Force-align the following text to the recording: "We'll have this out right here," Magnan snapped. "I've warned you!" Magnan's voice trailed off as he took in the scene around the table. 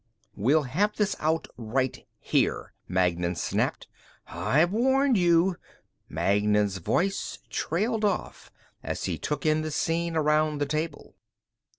"We'll 0.35 0.63
have 0.63 0.95
this 0.95 1.15
out 1.19 1.47
right 1.57 2.03
here," 2.17 2.73
Magnan 2.87 3.35
snapped. 3.35 3.87
"I've 4.25 4.71
warned 4.71 5.15
you!" 5.15 5.57
Magnan's 6.09 6.77
voice 6.77 7.37
trailed 7.51 8.03
off 8.03 8.51
as 8.81 9.03
he 9.03 9.19
took 9.19 9.45
in 9.45 9.61
the 9.61 9.69
scene 9.69 10.15
around 10.17 10.57
the 10.57 10.65
table. 10.65 11.13